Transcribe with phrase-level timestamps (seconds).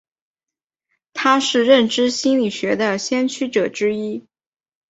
[1.13, 4.25] 他是认知心理学的先驱者之一。